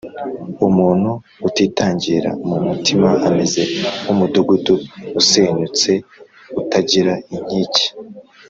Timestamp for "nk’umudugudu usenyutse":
4.01-5.91